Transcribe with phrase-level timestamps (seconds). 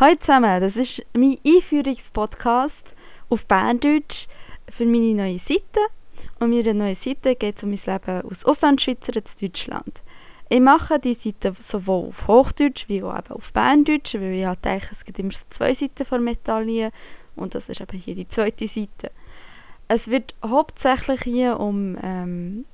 [0.00, 2.94] Hallo zusammen, das ist mein Einführungspodcast
[3.30, 4.28] auf Berndeutsch
[4.70, 5.80] für meine neue Seite.
[6.38, 10.02] Und meiner neuen Seite geht um mein Leben als Auslandschweizer in Deutschland.
[10.50, 14.64] Ich mache die Seite sowohl auf Hochdeutsch wie auch eben auf Berndeutsch, weil ich halt
[14.64, 16.92] denke, es gibt immer zwei Seiten von Medaillen
[17.34, 19.10] und das ist eben hier die zweite Seite.
[19.88, 22.66] Es wird hauptsächlich hier um ähm,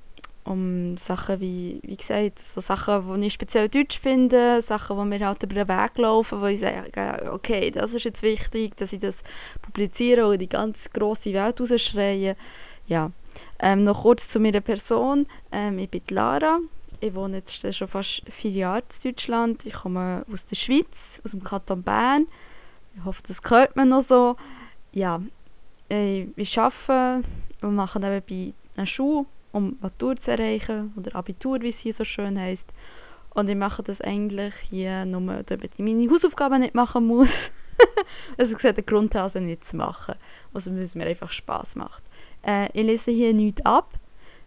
[0.45, 5.27] um Sachen wie, wie gesagt, so Sachen, die ich speziell deutsch finde, Sachen, die mir
[5.27, 9.01] halt über den Weg laufen, wo ich sage, okay, das ist jetzt wichtig, dass ich
[9.01, 9.23] das
[9.63, 12.37] publiziere oder die ganz grosse Welt rausschreie.
[12.87, 13.11] Ja.
[13.59, 15.27] Ähm, noch kurz zu meiner Person.
[15.51, 16.61] Ähm, ich bin Lara.
[17.01, 19.67] Ich wohne jetzt schon fast vier Jahre in Deutschland.
[19.67, 22.27] Ich komme aus der Schweiz, aus dem Kanton Bern.
[22.97, 24.37] Ich hoffe, das hört man noch so.
[24.93, 25.21] Ja,
[25.89, 27.27] ich, ich arbeite
[27.63, 32.05] und mache nebenbei eine Schule um Matur zu erreichen oder Abitur, wie es hier so
[32.05, 32.73] schön heißt.
[33.35, 37.53] Und ich mache das eigentlich hier nur, damit ich meine Hausaufgaben nicht machen muss.
[38.39, 40.17] also ich sehe den Grund also nicht zu machen.
[40.53, 42.03] Also es mir einfach Spaß macht.
[42.47, 43.95] Äh, ich lese hier nichts ab.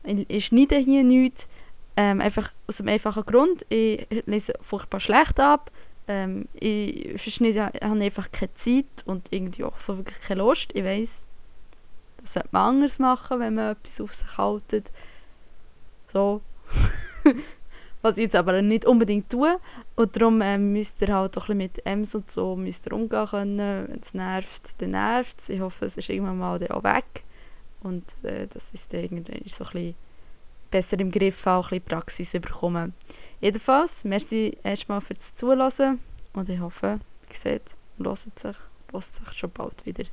[0.04, 1.48] Ich schneide hier nichts.
[1.96, 3.66] Ähm, einfach aus einem einfachen Grund.
[3.70, 5.72] Ich lese furchtbar schlecht ab.
[6.08, 10.72] Ähm, ich verschneide, habe einfach keine Zeit und irgendwie auch so wirklich keine Lust.
[10.74, 11.28] Ich weiß,
[12.28, 14.92] das sollte man anders machen, wenn man etwas auf sich haltet.
[16.12, 16.42] So.
[18.02, 19.60] Was ich jetzt aber nicht unbedingt tue.
[19.96, 23.88] Und darum ähm, müsst ihr halt auch mit Ems und so müsst ihr umgehen können.
[23.88, 25.50] Wenn es nervt, dann nervt es.
[25.50, 27.24] Ich hoffe, es ist irgendwann mal auch weg.
[27.82, 29.96] Und äh, dass ich dann irgendwann so ein
[30.70, 32.94] besser im Griff auch ein bisschen Praxis bekommen.
[33.40, 36.00] Jedenfalls, merci erstmal fürs Zuhören
[36.34, 40.04] und ich hoffe, ihr seht, hört sich, sich schon bald wieder.